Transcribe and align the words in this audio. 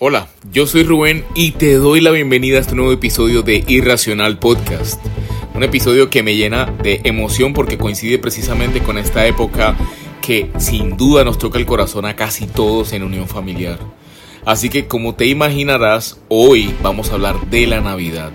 Hola, 0.00 0.28
yo 0.52 0.68
soy 0.68 0.84
Rubén 0.84 1.24
y 1.34 1.50
te 1.50 1.74
doy 1.74 2.00
la 2.00 2.12
bienvenida 2.12 2.58
a 2.58 2.60
este 2.60 2.76
nuevo 2.76 2.92
episodio 2.92 3.42
de 3.42 3.64
Irracional 3.66 4.38
Podcast. 4.38 5.04
Un 5.56 5.64
episodio 5.64 6.08
que 6.08 6.22
me 6.22 6.36
llena 6.36 6.66
de 6.66 7.00
emoción 7.02 7.52
porque 7.52 7.78
coincide 7.78 8.20
precisamente 8.20 8.80
con 8.80 8.96
esta 8.96 9.26
época 9.26 9.76
que 10.22 10.52
sin 10.58 10.96
duda 10.96 11.24
nos 11.24 11.36
toca 11.36 11.58
el 11.58 11.66
corazón 11.66 12.04
a 12.04 12.14
casi 12.14 12.46
todos 12.46 12.92
en 12.92 13.02
unión 13.02 13.26
familiar. 13.26 13.80
Así 14.44 14.68
que 14.68 14.86
como 14.86 15.16
te 15.16 15.26
imaginarás, 15.26 16.20
hoy 16.28 16.72
vamos 16.80 17.10
a 17.10 17.14
hablar 17.14 17.50
de 17.50 17.66
la 17.66 17.80
Navidad, 17.80 18.30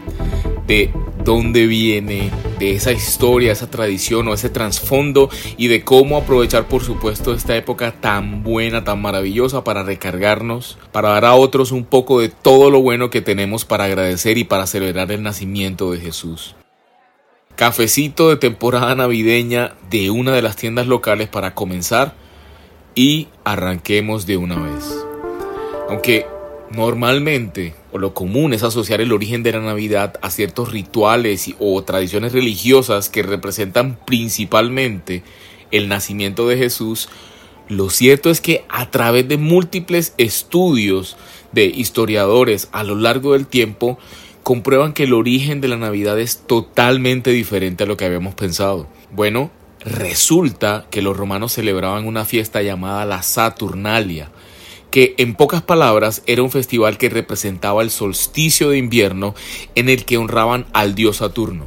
de 0.67 0.91
dónde 1.23 1.67
viene, 1.67 2.31
de 2.59 2.75
esa 2.75 2.91
historia, 2.91 3.51
esa 3.51 3.69
tradición 3.69 4.27
o 4.27 4.33
ese 4.33 4.49
trasfondo 4.49 5.29
y 5.57 5.67
de 5.67 5.83
cómo 5.83 6.17
aprovechar 6.17 6.67
por 6.67 6.83
supuesto 6.83 7.33
esta 7.33 7.55
época 7.55 7.93
tan 7.99 8.43
buena, 8.43 8.83
tan 8.83 9.01
maravillosa 9.01 9.63
para 9.63 9.83
recargarnos, 9.83 10.77
para 10.91 11.09
dar 11.09 11.25
a 11.25 11.35
otros 11.35 11.71
un 11.71 11.85
poco 11.85 12.19
de 12.19 12.29
todo 12.29 12.69
lo 12.69 12.81
bueno 12.81 13.09
que 13.09 13.21
tenemos 13.21 13.65
para 13.65 13.85
agradecer 13.85 14.37
y 14.37 14.43
para 14.43 14.67
celebrar 14.67 15.11
el 15.11 15.23
nacimiento 15.23 15.91
de 15.91 15.99
Jesús. 15.99 16.55
Cafecito 17.55 18.29
de 18.29 18.37
temporada 18.37 18.95
navideña 18.95 19.75
de 19.89 20.09
una 20.09 20.31
de 20.31 20.41
las 20.41 20.55
tiendas 20.55 20.87
locales 20.87 21.29
para 21.29 21.53
comenzar 21.53 22.15
y 22.95 23.27
arranquemos 23.43 24.25
de 24.25 24.37
una 24.37 24.55
vez. 24.55 25.05
Aunque 25.87 26.25
Normalmente, 26.75 27.75
o 27.91 27.99
lo 27.99 28.13
común 28.13 28.53
es 28.53 28.63
asociar 28.63 28.99
el 28.99 29.11
origen 29.11 29.43
de 29.43 29.51
la 29.51 29.59
Navidad 29.59 30.15
a 30.21 30.31
ciertos 30.31 30.71
rituales 30.71 31.53
o 31.59 31.83
tradiciones 31.83 32.33
religiosas 32.33 33.09
que 33.09 33.21
representan 33.21 33.99
principalmente 34.05 35.23
el 35.71 35.87
nacimiento 35.87 36.47
de 36.47 36.57
Jesús. 36.57 37.09
Lo 37.69 37.89
cierto 37.89 38.29
es 38.29 38.41
que 38.41 38.65
a 38.69 38.89
través 38.89 39.27
de 39.27 39.37
múltiples 39.37 40.15
estudios 40.17 41.15
de 41.51 41.65
historiadores 41.65 42.69
a 42.71 42.83
lo 42.83 42.95
largo 42.95 43.33
del 43.33 43.47
tiempo, 43.47 43.97
comprueban 44.41 44.93
que 44.93 45.03
el 45.03 45.13
origen 45.13 45.61
de 45.61 45.69
la 45.69 45.77
Navidad 45.77 46.19
es 46.19 46.43
totalmente 46.45 47.31
diferente 47.31 47.83
a 47.83 47.87
lo 47.87 47.95
que 47.97 48.05
habíamos 48.05 48.35
pensado. 48.35 48.87
Bueno, 49.11 49.51
resulta 49.79 50.85
que 50.89 51.01
los 51.01 51.15
romanos 51.15 51.53
celebraban 51.53 52.05
una 52.07 52.25
fiesta 52.25 52.61
llamada 52.61 53.05
la 53.05 53.23
Saturnalia, 53.23 54.31
que 54.93 55.15
en 55.17 55.33
pocas 55.33 55.63
palabras 55.63 56.21
era 56.27 56.43
un 56.43 56.51
festival 56.51 56.99
que 56.99 57.09
representaba 57.09 57.81
el 57.81 57.89
solsticio 57.89 58.69
de 58.69 58.77
invierno 58.77 59.33
en 59.73 59.89
el 59.89 60.05
que 60.05 60.19
honraban 60.19 60.67
al 60.71 60.93
dios 60.93 61.17
Saturno. 61.17 61.65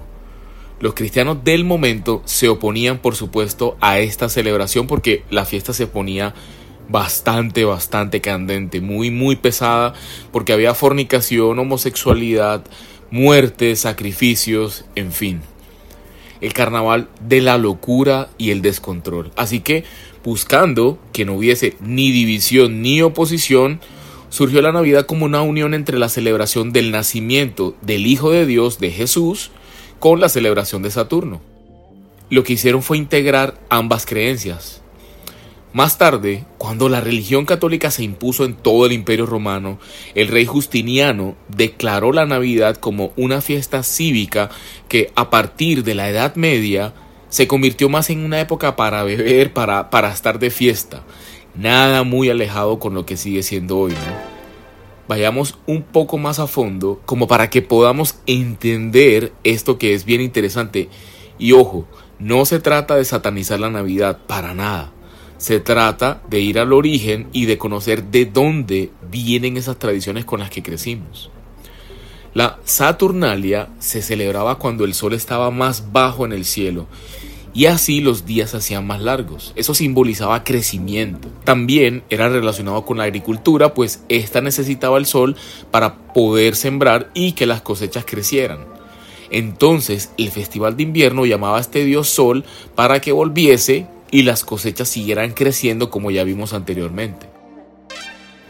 Los 0.79 0.95
cristianos 0.95 1.43
del 1.43 1.65
momento 1.65 2.23
se 2.25 2.49
oponían 2.49 2.99
por 2.99 3.17
supuesto 3.17 3.77
a 3.81 3.99
esta 3.99 4.29
celebración 4.29 4.87
porque 4.87 5.25
la 5.29 5.45
fiesta 5.45 5.73
se 5.73 5.89
ponía 5.89 6.35
bastante, 6.89 7.65
bastante 7.65 8.21
candente, 8.21 8.81
muy, 8.81 9.11
muy 9.11 9.35
pesada, 9.35 9.95
porque 10.31 10.53
había 10.53 10.73
fornicación, 10.73 11.59
homosexualidad, 11.59 12.65
muerte, 13.11 13.75
sacrificios, 13.75 14.85
en 14.95 15.11
fin. 15.11 15.41
El 16.41 16.53
carnaval 16.53 17.09
de 17.21 17.41
la 17.41 17.59
locura 17.59 18.29
y 18.39 18.51
el 18.51 18.63
descontrol. 18.63 19.31
Así 19.37 19.61
que 19.61 19.85
buscando 20.25 20.99
que 21.13 21.25
no 21.25 21.35
hubiese 21.35 21.77
ni 21.81 22.11
división 22.11 22.83
ni 22.83 23.01
oposición, 23.03 23.81
surgió 24.29 24.61
la 24.61 24.73
Navidad 24.73 25.07
como 25.07 25.25
una 25.25 25.43
unión 25.43 25.73
entre 25.73 25.99
la 25.99 26.09
celebración 26.09 26.73
del 26.73 26.91
nacimiento 26.91 27.75
del 27.81 28.07
Hijo 28.07 28.31
de 28.31 28.45
Dios, 28.45 28.79
de 28.79 28.91
Jesús, 28.91 29.51
con 29.99 30.21
la 30.21 30.29
celebración 30.29 30.83
de 30.83 30.91
Saturno. 30.91 31.41
Lo 32.29 32.43
que 32.43 32.55
hicieron 32.55 32.83
fue 32.83 32.99
integrar 32.99 33.59
ambas 33.71 34.05
creencias. 34.05 34.83
Más 35.77 35.99
tarde, 35.99 36.47
cuando 36.57 36.89
la 36.89 37.03
religión 37.03 37.45
católica 37.45 37.91
se 37.91 38.03
impuso 38.03 38.47
en 38.47 38.55
todo 38.55 38.87
el 38.87 38.93
imperio 38.93 39.27
romano, 39.27 39.79
el 40.15 40.29
rey 40.29 40.47
Justiniano 40.47 41.37
declaró 41.49 42.13
la 42.15 42.25
Navidad 42.25 42.77
como 42.77 43.13
una 43.19 43.43
fiesta 43.43 43.83
cívica 43.83 44.49
que 44.89 45.13
a 45.17 45.29
partir 45.29 45.85
de 45.85 45.95
la 45.95 46.09
Edad 46.09 46.35
Media 46.35 46.95
se 47.29 47.47
convirtió 47.47 47.91
más 47.91 48.09
en 48.09 48.25
una 48.25 48.41
época 48.41 48.75
para 48.75 49.03
beber, 49.03 49.53
para, 49.53 49.91
para 49.91 50.11
estar 50.11 50.39
de 50.39 50.49
fiesta. 50.49 51.03
Nada 51.55 52.05
muy 52.05 52.31
alejado 52.31 52.79
con 52.79 52.95
lo 52.95 53.05
que 53.05 53.19
sigue 53.19 53.43
siendo 53.43 53.77
hoy, 53.77 53.93
¿no? 53.93 54.17
Vayamos 55.09 55.59
un 55.67 55.83
poco 55.83 56.17
más 56.17 56.39
a 56.39 56.47
fondo 56.47 57.03
como 57.05 57.29
para 57.29 57.51
que 57.51 57.61
podamos 57.61 58.17
entender 58.27 59.35
esto 59.45 59.77
que 59.77 59.93
es 59.93 60.07
bien 60.07 60.23
interesante. 60.23 60.89
Y 61.39 61.53
ojo, 61.53 61.87
no 62.19 62.47
se 62.47 62.61
trata 62.61 62.97
de 62.97 63.05
satanizar 63.05 63.61
la 63.61 63.69
Navidad, 63.69 64.21
para 64.27 64.55
nada. 64.55 64.95
Se 65.39 65.61
trata 65.61 66.23
de 66.29 66.41
ir 66.41 66.59
al 66.59 66.73
origen 66.73 67.29
y 67.33 67.45
de 67.45 67.59
conocer 67.59 68.05
de 68.05 68.27
dónde 68.27 68.91
vienen 69.11 69.57
esas 69.57 69.79
tradiciones 69.79 70.25
con 70.25 70.41
las 70.41 70.51
que 70.51 70.63
crecimos. 70.63 71.31
La 72.33 72.59
Saturnalia 72.65 73.69
se 73.79 74.03
celebraba 74.03 74.59
cuando 74.59 74.85
el 74.85 74.95
sol 74.95 75.15
estaba 75.15 75.51
más 75.51 75.93
bajo 75.93 76.25
en 76.25 76.33
el 76.33 76.45
cielo 76.45 76.87
y 77.57 77.65
así 77.65 78.03
los 78.03 78.27
días 78.27 78.55
hacían 78.55 78.87
más 78.87 79.01
largos. 79.01 79.55
Eso 79.57 79.73
simbolizaba 79.73 80.45
crecimiento. 80.45 81.29
También 81.45 82.03
era 82.11 82.29
relacionado 82.29 82.85
con 82.85 82.99
la 82.99 83.05
agricultura, 83.05 83.73
pues 83.73 84.03
ésta 84.11 84.43
necesitaba 84.43 84.99
el 84.99 85.07
sol 85.07 85.37
para 85.71 85.97
poder 86.13 86.55
sembrar 86.55 87.11
y 87.15 87.33
que 87.33 87.47
las 87.47 87.63
cosechas 87.63 88.05
crecieran. 88.05 88.59
Entonces 89.31 90.13
el 90.19 90.31
festival 90.31 90.77
de 90.77 90.83
invierno 90.83 91.25
llamaba 91.25 91.57
a 91.57 91.63
este 91.63 91.87
dios 91.87 92.11
sol 92.11 92.45
para 92.75 93.01
que 93.01 93.13
volviese 93.13 93.87
y 94.11 94.23
las 94.23 94.45
cosechas 94.45 94.89
siguieran 94.89 95.33
creciendo 95.33 95.91
como 95.91 96.11
ya 96.11 96.25
vimos 96.25 96.53
anteriormente. 96.53 97.29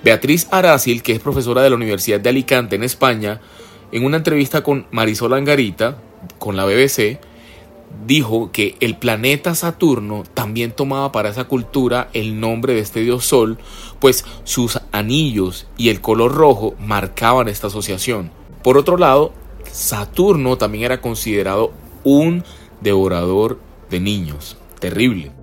Beatriz 0.04 0.46
Arácil, 0.50 1.02
que 1.02 1.12
es 1.12 1.18
profesora 1.18 1.62
de 1.62 1.70
la 1.70 1.76
Universidad 1.76 2.20
de 2.20 2.28
Alicante 2.28 2.76
en 2.76 2.84
España, 2.84 3.40
en 3.92 4.04
una 4.04 4.18
entrevista 4.18 4.62
con 4.62 4.86
Marisol 4.90 5.34
Angarita, 5.34 5.98
con 6.38 6.56
la 6.56 6.64
BBC, 6.64 7.18
dijo 8.06 8.50
que 8.52 8.76
el 8.80 8.96
planeta 8.96 9.54
Saturno 9.54 10.24
también 10.34 10.72
tomaba 10.72 11.12
para 11.12 11.30
esa 11.30 11.44
cultura 11.44 12.08
el 12.12 12.40
nombre 12.40 12.74
de 12.74 12.80
este 12.80 13.00
dios 13.00 13.24
Sol, 13.24 13.58
pues 13.98 14.24
sus 14.44 14.80
anillos 14.92 15.66
y 15.76 15.88
el 15.88 16.00
color 16.00 16.34
rojo 16.34 16.74
marcaban 16.78 17.48
esta 17.48 17.68
asociación. 17.68 18.30
Por 18.62 18.76
otro 18.76 18.96
lado, 18.96 19.32
Saturno 19.72 20.56
también 20.56 20.84
era 20.84 21.00
considerado 21.00 21.72
un 22.04 22.44
devorador 22.80 23.58
de 23.90 24.00
niños. 24.00 24.56
Terrible. 24.78 25.35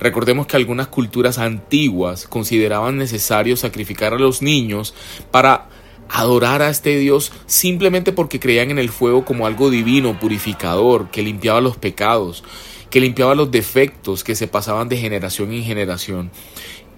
Recordemos 0.00 0.46
que 0.46 0.56
algunas 0.56 0.88
culturas 0.88 1.38
antiguas 1.38 2.26
consideraban 2.26 2.96
necesario 2.96 3.56
sacrificar 3.56 4.14
a 4.14 4.18
los 4.18 4.40
niños 4.40 4.94
para 5.30 5.68
adorar 6.08 6.62
a 6.62 6.70
este 6.70 6.98
Dios 6.98 7.32
simplemente 7.46 8.12
porque 8.12 8.40
creían 8.40 8.70
en 8.70 8.78
el 8.78 8.88
fuego 8.88 9.24
como 9.24 9.46
algo 9.46 9.70
divino, 9.70 10.18
purificador, 10.18 11.10
que 11.10 11.22
limpiaba 11.22 11.60
los 11.60 11.76
pecados, 11.76 12.42
que 12.90 13.00
limpiaba 13.00 13.34
los 13.34 13.50
defectos 13.50 14.24
que 14.24 14.34
se 14.34 14.48
pasaban 14.48 14.88
de 14.88 14.96
generación 14.96 15.52
en 15.52 15.62
generación. 15.62 16.30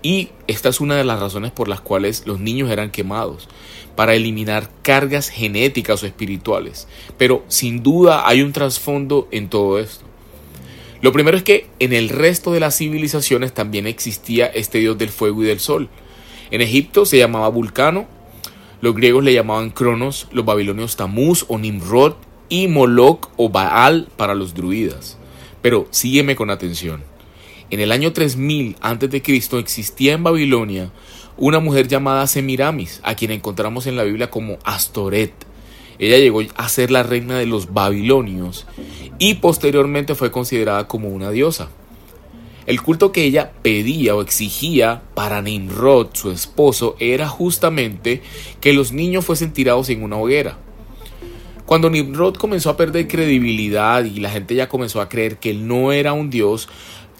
Y 0.02 0.30
esta 0.46 0.68
es 0.68 0.80
una 0.80 0.96
de 0.96 1.04
las 1.04 1.20
razones 1.20 1.52
por 1.52 1.68
las 1.68 1.80
cuales 1.80 2.26
los 2.26 2.40
niños 2.40 2.70
eran 2.70 2.90
quemados, 2.90 3.48
para 3.94 4.14
eliminar 4.14 4.70
cargas 4.82 5.28
genéticas 5.28 6.02
o 6.02 6.06
espirituales. 6.06 6.88
Pero 7.18 7.44
sin 7.48 7.82
duda 7.82 8.26
hay 8.26 8.42
un 8.42 8.52
trasfondo 8.52 9.28
en 9.30 9.48
todo 9.48 9.78
esto. 9.78 10.11
Lo 11.02 11.12
primero 11.12 11.36
es 11.36 11.42
que 11.42 11.66
en 11.80 11.92
el 11.92 12.08
resto 12.08 12.52
de 12.52 12.60
las 12.60 12.78
civilizaciones 12.78 13.52
también 13.52 13.88
existía 13.88 14.46
este 14.46 14.78
dios 14.78 14.96
del 14.96 15.08
fuego 15.08 15.42
y 15.42 15.46
del 15.46 15.58
sol. 15.58 15.88
En 16.52 16.60
Egipto 16.60 17.04
se 17.06 17.18
llamaba 17.18 17.48
Vulcano, 17.48 18.06
los 18.80 18.94
griegos 18.94 19.24
le 19.24 19.34
llamaban 19.34 19.70
Cronos, 19.70 20.28
los 20.30 20.44
babilonios 20.44 20.96
Tamuz 20.96 21.44
o 21.48 21.58
Nimrod 21.58 22.14
y 22.48 22.68
Moloch 22.68 23.30
o 23.36 23.48
Baal 23.48 24.08
para 24.16 24.36
los 24.36 24.54
druidas. 24.54 25.18
Pero 25.60 25.88
sígueme 25.90 26.36
con 26.36 26.50
atención. 26.50 27.02
En 27.70 27.80
el 27.80 27.90
año 27.90 28.12
3000 28.12 28.76
a.C. 28.80 29.58
existía 29.58 30.12
en 30.12 30.22
Babilonia 30.22 30.92
una 31.36 31.58
mujer 31.58 31.88
llamada 31.88 32.28
Semiramis, 32.28 33.00
a 33.02 33.16
quien 33.16 33.32
encontramos 33.32 33.88
en 33.88 33.96
la 33.96 34.04
Biblia 34.04 34.30
como 34.30 34.58
Astoret. 34.62 35.32
Ella 35.98 36.18
llegó 36.18 36.42
a 36.56 36.68
ser 36.68 36.90
la 36.90 37.02
reina 37.02 37.38
de 37.38 37.46
los 37.46 37.72
babilonios 37.72 38.66
y 39.18 39.34
posteriormente 39.34 40.14
fue 40.14 40.30
considerada 40.30 40.88
como 40.88 41.08
una 41.08 41.30
diosa. 41.30 41.70
El 42.66 42.80
culto 42.80 43.10
que 43.10 43.24
ella 43.24 43.52
pedía 43.62 44.14
o 44.14 44.22
exigía 44.22 45.02
para 45.14 45.42
Nimrod, 45.42 46.08
su 46.12 46.30
esposo, 46.30 46.96
era 47.00 47.28
justamente 47.28 48.22
que 48.60 48.72
los 48.72 48.92
niños 48.92 49.24
fuesen 49.24 49.52
tirados 49.52 49.88
en 49.88 50.04
una 50.04 50.16
hoguera. 50.16 50.58
Cuando 51.66 51.90
Nimrod 51.90 52.36
comenzó 52.36 52.70
a 52.70 52.76
perder 52.76 53.08
credibilidad 53.08 54.04
y 54.04 54.20
la 54.20 54.30
gente 54.30 54.54
ya 54.54 54.68
comenzó 54.68 55.00
a 55.00 55.08
creer 55.08 55.38
que 55.38 55.50
él 55.50 55.66
no 55.66 55.90
era 55.90 56.12
un 56.12 56.30
dios, 56.30 56.68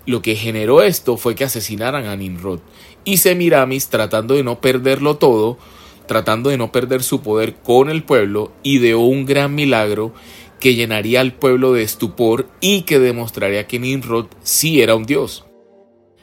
lo 0.07 0.23
que 0.23 0.37
generó 0.37 0.83
esto 0.83 1.17
fue 1.17 1.35
que 1.35 1.45
asesinaran 1.45 2.07
a 2.07 2.17
Nimrod. 2.17 2.61
Y 3.05 3.17
Semiramis, 3.17 3.89
tratando 3.89 4.35
de 4.35 4.45
no 4.45 4.61
perderlo 4.61 5.17
todo, 5.17 5.59
tratando 6.12 6.50
de 6.50 6.59
no 6.59 6.70
perder 6.73 7.03
su 7.03 7.23
poder 7.23 7.55
con 7.55 7.88
el 7.88 8.03
pueblo, 8.03 8.53
ideó 8.62 9.00
un 9.00 9.25
gran 9.25 9.55
milagro 9.55 10.12
que 10.61 10.75
llenaría 10.75 11.23
al 11.23 11.32
pueblo 11.32 11.73
de 11.73 11.85
estupor 11.85 12.50
y 12.61 12.82
que 12.82 12.99
demostraría 12.99 13.67
que 13.67 13.79
Nimrod 13.79 14.26
sí 14.43 14.82
era 14.82 14.94
un 14.94 15.05
dios. 15.05 15.47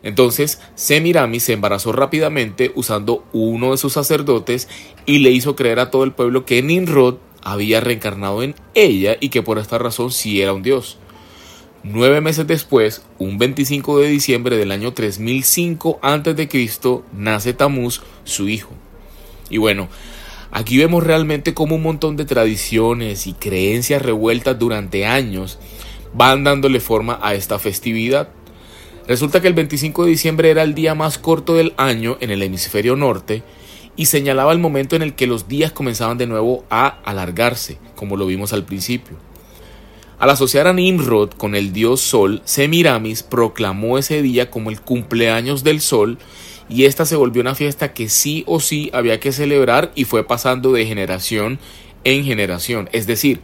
Entonces 0.04 0.62
Semiramis 0.76 1.42
se 1.42 1.54
embarazó 1.54 1.92
rápidamente 1.92 2.72
usando 2.76 3.26
uno 3.34 3.72
de 3.72 3.78
sus 3.78 3.94
sacerdotes 3.94 4.70
y 5.08 5.18
le 5.18 5.32
hizo 5.32 5.56
creer 5.56 5.80
a 5.80 5.90
todo 5.90 6.04
el 6.04 6.12
pueblo 6.12 6.46
que 6.46 6.62
Nimrod 6.62 7.16
había 7.42 7.82
reencarnado 7.82 8.44
en 8.44 8.54
ella 8.76 9.18
y 9.20 9.30
que 9.30 9.42
por 9.42 9.58
esta 9.58 9.80
razón 9.80 10.12
sí 10.12 10.40
era 10.40 10.54
un 10.54 10.62
dios. 10.62 11.00
Nueve 11.82 12.22
meses 12.22 12.46
después, 12.46 13.04
un 13.18 13.40
25 13.40 13.98
de 13.98 14.08
diciembre 14.10 14.56
del 14.56 14.72
año 14.72 14.94
3005 14.94 15.98
a.C., 16.04 17.02
nace 17.12 17.54
Tamuz, 17.54 18.04
su 18.24 18.48
hijo. 18.50 18.79
Y 19.50 19.58
bueno, 19.58 19.90
aquí 20.52 20.78
vemos 20.78 21.04
realmente 21.04 21.54
cómo 21.54 21.76
un 21.76 21.84
montón 21.84 22.16
de 22.18 22.26
tradiciones 22.26 23.28
y 23.28 23.34
creencias 23.34 24.02
revueltas 24.02 24.58
durante 24.58 25.06
años 25.06 25.60
van 26.14 26.44
dándole 26.44 26.80
forma 26.80 27.20
a 27.22 27.34
esta 27.34 27.60
festividad. 27.60 28.30
Resulta 29.08 29.42
que 29.42 29.48
el 29.48 29.54
25 29.54 30.06
de 30.06 30.12
diciembre 30.12 30.52
era 30.52 30.64
el 30.64 30.76
día 30.76 30.94
más 30.96 31.18
corto 31.18 31.56
del 31.56 31.74
año 31.78 32.18
en 32.20 32.30
el 32.30 32.44
hemisferio 32.44 32.96
norte 32.96 33.44
y 33.96 34.06
señalaba 34.06 34.54
el 34.54 34.60
momento 34.60 34.96
en 34.96 35.02
el 35.02 35.16
que 35.16 35.28
los 35.28 35.48
días 35.48 35.72
comenzaban 35.72 36.18
de 36.18 36.28
nuevo 36.28 36.64
a 36.70 36.88
alargarse, 37.04 37.80
como 37.96 38.18
lo 38.18 38.28
vimos 38.28 38.54
al 38.54 38.64
principio. 38.64 39.18
Al 40.20 40.30
asociar 40.30 40.68
a 40.68 40.74
Nimrod 40.74 41.32
con 41.32 41.56
el 41.56 41.74
dios 41.74 42.02
Sol, 42.02 42.42
Semiramis 42.44 43.24
proclamó 43.24 43.98
ese 43.98 44.22
día 44.22 44.52
como 44.52 44.70
el 44.70 44.82
cumpleaños 44.82 45.64
del 45.64 45.82
Sol 45.82 46.18
y 46.70 46.86
esta 46.86 47.06
se 47.06 47.16
volvió 47.16 47.42
una 47.42 47.56
fiesta 47.56 47.94
que 47.94 48.10
sí 48.10 48.44
o 48.46 48.60
sí 48.60 48.92
había 48.94 49.20
que 49.20 49.32
celebrar 49.32 49.92
y 49.96 50.06
fue 50.06 50.24
pasando 50.24 50.72
de 50.72 50.86
generación 50.86 51.60
en 52.04 52.24
generación. 52.24 52.90
Es 52.94 53.08
decir, 53.08 53.42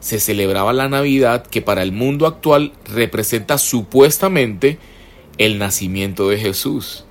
se 0.00 0.18
celebraba 0.18 0.72
la 0.72 0.88
Navidad 0.88 1.46
que 1.46 1.62
para 1.62 1.82
el 1.82 1.92
mundo 1.92 2.26
actual 2.26 2.72
representa 2.92 3.58
supuestamente 3.58 4.78
el 5.38 5.58
nacimiento 5.58 6.28
de 6.28 6.38
Jesús. 6.38 7.04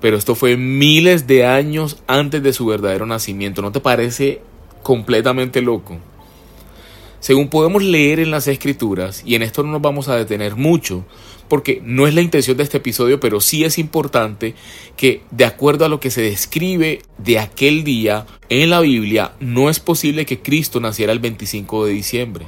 Pero 0.00 0.18
esto 0.18 0.34
fue 0.34 0.56
miles 0.56 1.26
de 1.26 1.46
años 1.46 1.96
antes 2.06 2.42
de 2.42 2.52
su 2.52 2.66
verdadero 2.66 3.06
nacimiento. 3.06 3.62
¿No 3.62 3.72
te 3.72 3.80
parece 3.80 4.42
completamente 4.82 5.62
loco? 5.62 5.98
Según 7.20 7.48
podemos 7.48 7.82
leer 7.82 8.20
en 8.20 8.30
las 8.30 8.48
escrituras, 8.48 9.22
y 9.24 9.34
en 9.34 9.40
esto 9.40 9.62
no 9.62 9.72
nos 9.72 9.80
vamos 9.80 10.08
a 10.08 10.16
detener 10.16 10.56
mucho, 10.56 11.06
porque 11.48 11.80
no 11.84 12.06
es 12.06 12.14
la 12.14 12.20
intención 12.20 12.56
de 12.56 12.62
este 12.62 12.78
episodio, 12.78 13.20
pero 13.20 13.40
sí 13.40 13.64
es 13.64 13.78
importante 13.78 14.54
que 14.96 15.22
de 15.30 15.44
acuerdo 15.44 15.84
a 15.84 15.88
lo 15.88 16.00
que 16.00 16.10
se 16.10 16.22
describe 16.22 17.02
de 17.18 17.38
aquel 17.38 17.84
día 17.84 18.26
en 18.48 18.70
la 18.70 18.80
Biblia, 18.80 19.32
no 19.40 19.70
es 19.70 19.80
posible 19.80 20.26
que 20.26 20.40
Cristo 20.40 20.80
naciera 20.80 21.12
el 21.12 21.18
25 21.18 21.86
de 21.86 21.92
diciembre. 21.92 22.46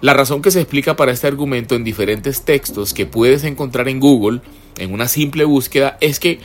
La 0.00 0.14
razón 0.14 0.42
que 0.42 0.52
se 0.52 0.60
explica 0.60 0.94
para 0.94 1.10
este 1.10 1.26
argumento 1.26 1.74
en 1.74 1.82
diferentes 1.82 2.42
textos 2.42 2.94
que 2.94 3.06
puedes 3.06 3.42
encontrar 3.42 3.88
en 3.88 3.98
Google, 3.98 4.40
en 4.78 4.92
una 4.92 5.08
simple 5.08 5.44
búsqueda, 5.44 5.98
es 6.00 6.20
que 6.20 6.38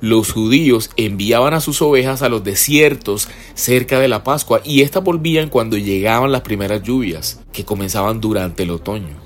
los 0.00 0.32
judíos 0.32 0.90
enviaban 0.96 1.52
a 1.52 1.60
sus 1.60 1.82
ovejas 1.82 2.22
a 2.22 2.28
los 2.28 2.42
desiertos 2.42 3.28
cerca 3.54 3.98
de 3.98 4.08
la 4.08 4.24
Pascua 4.24 4.62
y 4.64 4.80
éstas 4.80 5.04
volvían 5.04 5.50
cuando 5.50 5.76
llegaban 5.76 6.32
las 6.32 6.40
primeras 6.40 6.82
lluvias, 6.82 7.40
que 7.52 7.64
comenzaban 7.64 8.20
durante 8.20 8.62
el 8.62 8.70
otoño. 8.70 9.18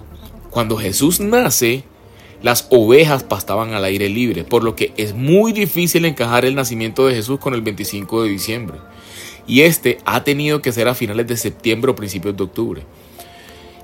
Cuando 0.51 0.77
Jesús 0.77 1.21
nace, 1.21 1.85
las 2.45 2.67
ovejas 2.69 3.23
pastaban 3.23 3.73
al 3.73 3.85
aire 3.85 4.11
libre, 4.11 4.45
por 4.45 4.65
lo 4.65 4.77
que 4.77 4.93
es 4.99 5.15
muy 5.15 5.55
difícil 5.55 6.05
encajar 6.05 6.45
el 6.45 6.55
nacimiento 6.55 7.07
de 7.07 7.15
Jesús 7.15 7.41
con 7.41 7.55
el 7.55 7.63
25 7.63 8.23
de 8.23 8.29
diciembre. 8.29 8.77
Y 9.47 9.63
este 9.63 9.97
ha 10.05 10.25
tenido 10.25 10.61
que 10.61 10.71
ser 10.71 10.87
a 10.87 10.95
finales 10.95 11.27
de 11.27 11.39
septiembre 11.39 11.91
o 11.91 11.97
principios 11.97 12.37
de 12.37 12.45
octubre. 12.45 12.83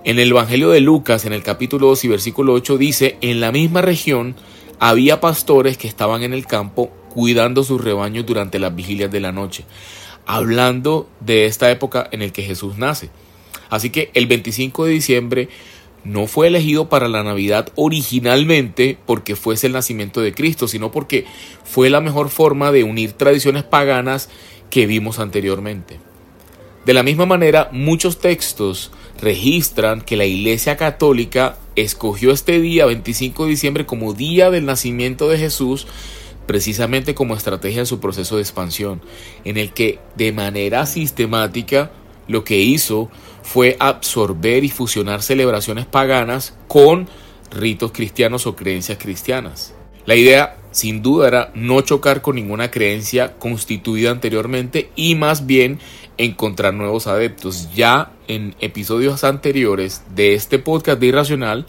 En 0.05 0.19
el 0.19 0.29
Evangelio 0.29 0.69
de 0.69 0.81
Lucas, 0.81 1.25
en 1.25 1.33
el 1.33 1.43
capítulo 1.43 1.87
2 1.87 2.05
y 2.05 2.09
versículo 2.09 2.53
8, 2.53 2.77
dice, 2.77 3.17
en 3.23 3.41
la 3.41 3.51
misma 3.51 3.81
región 3.81 4.37
había 4.79 5.23
pastores 5.23 5.79
que 5.79 5.89
estaban 5.89 6.23
en 6.23 6.35
el 6.35 6.45
campo 6.45 6.91
cuidando 7.09 7.65
sus 7.65 7.83
rebaños 7.83 8.27
durante 8.27 8.59
las 8.59 8.75
vigilias 8.75 9.11
de 9.11 9.21
la 9.21 9.33
noche, 9.33 9.65
hablando 10.27 11.09
de 11.21 11.47
esta 11.47 11.71
época 11.71 12.11
en 12.12 12.21
el 12.21 12.33
que 12.33 12.43
Jesús 12.43 12.77
nace. 12.77 13.09
Así 13.71 13.89
que 13.89 14.11
el 14.12 14.27
25 14.27 14.85
de 14.85 14.93
diciembre 14.93 15.49
no 16.05 16.26
fue 16.26 16.47
elegido 16.47 16.88
para 16.88 17.08
la 17.08 17.23
Navidad 17.23 17.73
originalmente 17.76 18.99
porque 19.06 19.37
fuese 19.37 19.67
el 19.67 19.75
nacimiento 19.75 20.20
de 20.20 20.32
Cristo, 20.32 20.69
sino 20.69 20.91
porque 20.91 21.26
fue 21.64 21.91
la 21.91 22.00
mejor 22.00 22.31
forma 22.31 22.73
de 22.73 22.85
unir 22.85 23.12
tradiciones 23.12 23.64
paganas 23.64 24.29
que 24.70 24.87
vimos 24.87 25.19
anteriormente. 25.19 25.99
De 26.87 26.94
la 26.94 27.02
misma 27.02 27.26
manera, 27.26 27.69
muchos 27.73 28.19
textos 28.19 28.91
registran 29.20 30.00
que 30.00 30.17
la 30.17 30.25
Iglesia 30.25 30.76
Católica 30.76 31.58
escogió 31.76 32.32
este 32.32 32.61
día, 32.61 32.87
25 32.87 33.44
de 33.44 33.50
diciembre, 33.50 33.87
como 33.87 34.14
día 34.14 34.50
del 34.50 34.64
nacimiento 34.64 35.29
de 35.29 35.38
Jesús, 35.38 35.87
precisamente 36.47 37.14
como 37.14 37.37
estrategia 37.37 37.81
en 37.81 37.87
su 37.87 38.00
proceso 38.00 38.37
de 38.37 38.43
expansión, 38.43 39.02
en 39.44 39.58
el 39.58 39.73
que 39.73 39.99
de 40.17 40.32
manera 40.32 40.87
sistemática 40.87 41.93
lo 42.29 42.44
que 42.44 42.58
hizo 42.58 43.11
fue 43.42 43.76
absorber 43.78 44.64
y 44.64 44.69
fusionar 44.69 45.22
celebraciones 45.22 45.87
paganas 45.87 46.56
con 46.69 47.08
ritos 47.50 47.92
cristianos 47.92 48.46
o 48.46 48.56
creencias 48.56 48.98
cristianas. 48.98 49.75
La 50.06 50.16
idea, 50.16 50.56
sin 50.70 51.02
duda, 51.02 51.28
era 51.28 51.52
no 51.54 51.81
chocar 51.82 52.22
con 52.22 52.37
ninguna 52.37 52.70
creencia 52.70 53.38
constituida 53.38 54.10
anteriormente 54.10 54.90
y 54.96 55.14
más 55.14 55.46
bien 55.46 55.78
encontrar 56.16 56.75
nuevos 56.75 57.06
adeptos. 57.06 57.69
Ya 57.75 58.12
en 58.28 58.54
episodios 58.60 59.25
anteriores 59.25 60.02
de 60.14 60.34
este 60.34 60.58
podcast 60.58 61.00
de 61.00 61.06
Irracional 61.06 61.66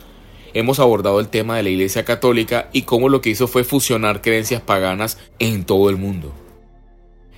hemos 0.53 0.79
abordado 0.79 1.19
el 1.19 1.27
tema 1.27 1.57
de 1.57 1.63
la 1.63 1.69
Iglesia 1.69 2.05
Católica 2.05 2.69
y 2.73 2.83
cómo 2.83 3.09
lo 3.09 3.21
que 3.21 3.29
hizo 3.29 3.47
fue 3.47 3.63
fusionar 3.63 4.21
creencias 4.21 4.61
paganas 4.61 5.17
en 5.39 5.65
todo 5.65 5.89
el 5.89 5.97
mundo. 5.97 6.33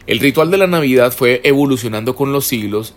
El 0.06 0.20
ritual 0.20 0.52
de 0.52 0.58
la 0.58 0.68
Navidad 0.68 1.14
fue 1.14 1.42
evolucionando 1.44 2.16
con 2.16 2.34
los 2.34 2.46
siglos 2.46 2.94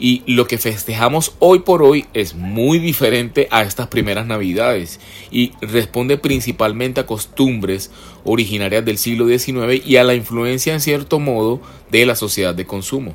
y 0.00 0.22
lo 0.26 0.46
que 0.46 0.58
festejamos 0.58 1.34
hoy 1.38 1.60
por 1.60 1.82
hoy 1.82 2.06
es 2.14 2.34
muy 2.34 2.78
diferente 2.78 3.46
a 3.50 3.62
estas 3.62 3.88
primeras 3.88 4.26
navidades 4.26 4.98
y 5.30 5.52
responde 5.60 6.16
principalmente 6.16 7.00
a 7.00 7.06
costumbres 7.06 7.90
originarias 8.24 8.84
del 8.84 8.96
siglo 8.96 9.28
XIX 9.28 9.86
y 9.86 9.96
a 9.98 10.04
la 10.04 10.14
influencia 10.14 10.72
en 10.72 10.80
cierto 10.80 11.20
modo 11.20 11.60
de 11.90 12.06
la 12.06 12.16
sociedad 12.16 12.54
de 12.54 12.64
consumo. 12.66 13.14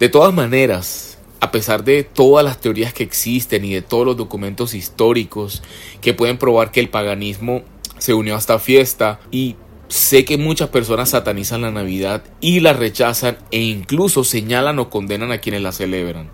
De 0.00 0.08
todas 0.08 0.34
maneras, 0.34 1.18
a 1.38 1.52
pesar 1.52 1.84
de 1.84 2.02
todas 2.02 2.44
las 2.44 2.60
teorías 2.60 2.92
que 2.92 3.04
existen 3.04 3.64
y 3.64 3.74
de 3.74 3.82
todos 3.82 4.04
los 4.04 4.16
documentos 4.16 4.74
históricos 4.74 5.62
que 6.00 6.12
pueden 6.12 6.38
probar 6.38 6.72
que 6.72 6.80
el 6.80 6.88
paganismo 6.88 7.62
se 7.98 8.14
unió 8.14 8.34
a 8.34 8.38
esta 8.38 8.58
fiesta 8.58 9.20
y 9.30 9.54
Sé 9.88 10.24
que 10.24 10.38
muchas 10.38 10.70
personas 10.70 11.10
satanizan 11.10 11.62
la 11.62 11.70
Navidad 11.70 12.24
y 12.40 12.60
la 12.60 12.72
rechazan 12.72 13.38
e 13.50 13.60
incluso 13.60 14.24
señalan 14.24 14.78
o 14.78 14.90
condenan 14.90 15.30
a 15.30 15.38
quienes 15.38 15.62
la 15.62 15.72
celebran. 15.72 16.30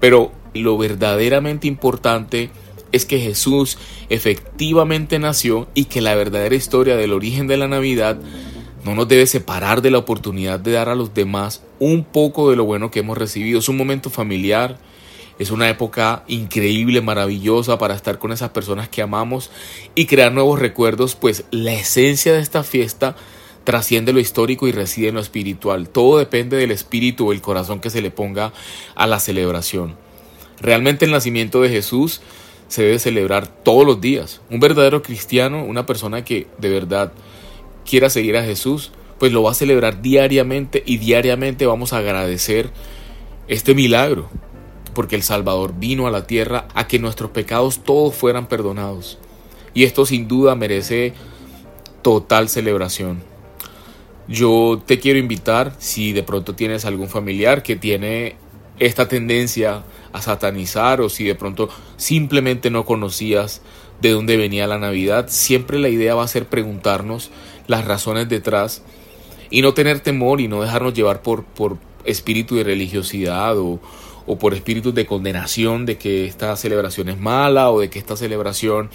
Pero 0.00 0.32
lo 0.54 0.76
verdaderamente 0.78 1.66
importante 1.66 2.50
es 2.92 3.04
que 3.04 3.18
Jesús 3.18 3.78
efectivamente 4.08 5.18
nació 5.18 5.68
y 5.74 5.86
que 5.86 6.00
la 6.00 6.14
verdadera 6.14 6.54
historia 6.54 6.96
del 6.96 7.12
origen 7.12 7.46
de 7.46 7.56
la 7.56 7.68
Navidad 7.68 8.18
no 8.84 8.94
nos 8.94 9.08
debe 9.08 9.26
separar 9.26 9.82
de 9.82 9.90
la 9.90 9.98
oportunidad 9.98 10.60
de 10.60 10.72
dar 10.72 10.88
a 10.88 10.94
los 10.94 11.14
demás 11.14 11.62
un 11.78 12.04
poco 12.04 12.50
de 12.50 12.56
lo 12.56 12.64
bueno 12.64 12.90
que 12.90 13.00
hemos 13.00 13.18
recibido. 13.18 13.58
Es 13.58 13.68
un 13.68 13.76
momento 13.76 14.08
familiar, 14.08 14.78
es 15.38 15.50
una 15.50 15.68
época 15.68 16.24
increíble, 16.26 17.00
maravillosa 17.00 17.78
para 17.78 17.94
estar 17.94 18.18
con 18.18 18.32
esas 18.32 18.50
personas 18.50 18.88
que 18.88 19.02
amamos 19.02 19.50
y 19.94 20.06
crear 20.06 20.32
nuevos 20.32 20.58
recuerdos, 20.58 21.14
pues 21.14 21.44
la 21.50 21.72
esencia 21.72 22.32
de 22.32 22.40
esta 22.40 22.64
fiesta 22.64 23.14
trasciende 23.62 24.12
lo 24.12 24.18
histórico 24.18 24.66
y 24.66 24.72
reside 24.72 25.08
en 25.08 25.14
lo 25.14 25.20
espiritual. 25.20 25.88
Todo 25.88 26.18
depende 26.18 26.56
del 26.56 26.72
espíritu 26.72 27.28
o 27.28 27.32
el 27.32 27.40
corazón 27.40 27.80
que 27.80 27.90
se 27.90 28.02
le 28.02 28.10
ponga 28.10 28.52
a 28.96 29.06
la 29.06 29.20
celebración. 29.20 29.94
Realmente 30.60 31.04
el 31.04 31.12
nacimiento 31.12 31.62
de 31.62 31.68
Jesús 31.68 32.20
se 32.66 32.82
debe 32.82 32.98
celebrar 32.98 33.46
todos 33.46 33.86
los 33.86 34.00
días. 34.00 34.40
Un 34.50 34.58
verdadero 34.58 35.02
cristiano, 35.02 35.64
una 35.64 35.86
persona 35.86 36.24
que 36.24 36.48
de 36.58 36.70
verdad 36.70 37.12
quiera 37.88 38.10
seguir 38.10 38.36
a 38.36 38.42
Jesús, 38.42 38.90
pues 39.20 39.32
lo 39.32 39.42
va 39.42 39.52
a 39.52 39.54
celebrar 39.54 40.02
diariamente 40.02 40.82
y 40.84 40.98
diariamente 40.98 41.64
vamos 41.64 41.92
a 41.92 41.98
agradecer 41.98 42.70
este 43.46 43.74
milagro 43.74 44.28
porque 44.98 45.14
el 45.14 45.22
Salvador 45.22 45.74
vino 45.78 46.08
a 46.08 46.10
la 46.10 46.26
tierra 46.26 46.66
a 46.74 46.88
que 46.88 46.98
nuestros 46.98 47.30
pecados 47.30 47.84
todos 47.84 48.16
fueran 48.16 48.48
perdonados. 48.48 49.16
Y 49.72 49.84
esto 49.84 50.04
sin 50.04 50.26
duda 50.26 50.56
merece 50.56 51.12
total 52.02 52.48
celebración. 52.48 53.22
Yo 54.26 54.82
te 54.84 54.98
quiero 54.98 55.20
invitar, 55.20 55.72
si 55.78 56.12
de 56.12 56.24
pronto 56.24 56.56
tienes 56.56 56.84
algún 56.84 57.08
familiar 57.08 57.62
que 57.62 57.76
tiene 57.76 58.34
esta 58.80 59.06
tendencia 59.06 59.84
a 60.12 60.20
satanizar 60.20 61.00
o 61.00 61.08
si 61.08 61.22
de 61.22 61.36
pronto 61.36 61.68
simplemente 61.96 62.68
no 62.68 62.84
conocías 62.84 63.62
de 64.00 64.10
dónde 64.10 64.36
venía 64.36 64.66
la 64.66 64.80
Navidad, 64.80 65.26
siempre 65.28 65.78
la 65.78 65.90
idea 65.90 66.16
va 66.16 66.24
a 66.24 66.26
ser 66.26 66.46
preguntarnos 66.46 67.30
las 67.68 67.84
razones 67.84 68.28
detrás 68.28 68.82
y 69.48 69.62
no 69.62 69.74
tener 69.74 70.00
temor 70.00 70.40
y 70.40 70.48
no 70.48 70.60
dejarnos 70.60 70.92
llevar 70.92 71.22
por, 71.22 71.44
por 71.44 71.78
espíritu 72.04 72.56
de 72.56 72.64
religiosidad 72.64 73.56
o, 73.56 73.78
o 74.28 74.38
por 74.38 74.54
espíritus 74.54 74.94
de 74.94 75.06
condenación 75.06 75.86
de 75.86 75.96
que 75.96 76.26
esta 76.26 76.54
celebración 76.54 77.08
es 77.08 77.18
mala 77.18 77.70
o 77.70 77.80
de 77.80 77.90
que 77.90 77.98
esta 77.98 78.16
celebración 78.16 78.90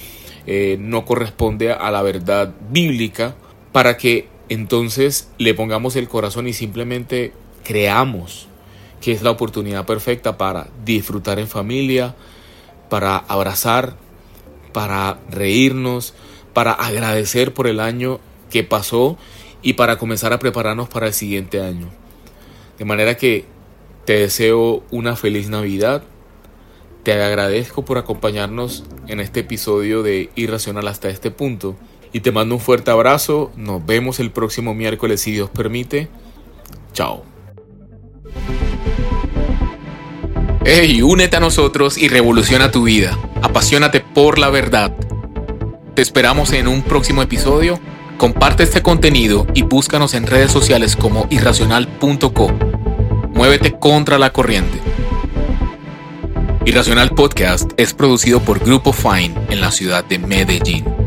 eh, 0.46 0.78
no 0.80 1.06
corresponde 1.06 1.74
a 1.74 1.90
la 1.92 2.02
verdad 2.04 2.54
bíblica, 2.70 3.36
para 3.72 3.98
que 3.98 4.28
entonces 4.50 5.30
le 5.40 5.54
pongamos 5.56 5.96
el 5.96 6.08
corazón 6.08 6.48
y 6.48 6.54
simplemente 6.54 7.34
creamos 7.63 8.48
que 9.02 9.12
es 9.12 9.24
la 9.24 9.32
oportunidad 9.32 9.86
perfecta 9.86 10.38
para 10.38 10.68
disfrutar 10.86 11.40
en 11.40 11.48
familia, 11.48 12.16
para 12.90 13.18
abrazar, 13.18 13.96
para 14.72 15.20
reírnos, 15.30 16.13
para 16.54 16.72
agradecer 16.72 17.54
por 17.54 17.68
el 17.68 17.80
año 17.80 18.20
que 18.52 18.63
pasó 18.63 19.18
y 19.63 19.74
para 19.74 19.98
comenzar 19.98 20.32
a 20.32 20.40
prepararnos 20.40 20.90
para 20.90 21.08
el 21.08 21.13
siguiente 21.13 21.60
año. 21.60 21.90
De 22.78 22.86
manera 22.86 23.18
que 23.18 23.46
te 24.05 24.13
deseo 24.13 24.83
una 24.91 25.15
feliz 25.15 25.50
Navidad. 25.50 26.03
Te 27.03 27.13
agradezco 27.13 27.86
por 27.86 27.98
acompañarnos 27.98 28.83
en 29.07 29.19
este 29.19 29.41
episodio 29.41 30.03
de 30.03 30.29
Irracional 30.36 30.88
hasta 30.88 31.10
este 31.10 31.31
punto. 31.31 31.75
Y 32.12 32.19
te 32.19 32.31
mando 32.31 32.55
un 32.55 32.62
fuerte 32.62 32.91
abrazo. 32.91 33.51
Nos 33.55 33.86
vemos 33.86 34.19
el 34.19 34.31
próximo 34.31 34.74
miércoles 34.74 35.22
si 35.22 35.31
Dios 35.31 35.50
permite. 35.50 36.10
Chao. 36.93 37.24
Hey, 40.65 41.01
únete 41.01 41.38
a 41.38 41.41
nosotros 41.41 41.98
y 41.98 42.07
revoluciona 42.07 42.72
tu 42.72 42.83
vida. 42.83 43.17
Apasionate 43.41 44.00
por 44.00 44.38
la 44.38 44.50
verdad. 44.50 44.95
Te 45.95 46.01
esperamos 46.01 46.53
en 46.53 46.67
un 46.67 46.83
próximo 46.83 47.22
episodio. 47.22 47.79
Comparte 48.17 48.63
este 48.63 48.81
contenido 48.81 49.48
y 49.53 49.63
búscanos 49.63 50.13
en 50.13 50.27
redes 50.27 50.51
sociales 50.51 50.95
como 50.95 51.27
irracional.co. 51.29 52.83
Muévete 53.44 53.74
contra 53.74 54.18
la 54.18 54.32
corriente. 54.32 54.80
Irracional 56.64 57.10
Podcast 57.10 57.74
es 57.76 57.94
producido 57.94 58.40
por 58.40 58.60
Grupo 58.60 58.94
Fine 58.94 59.36
en 59.50 59.60
la 59.60 59.70
ciudad 59.70 60.06
de 60.06 60.18
Medellín. 60.18 61.02